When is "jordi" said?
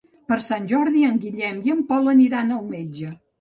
0.71-1.03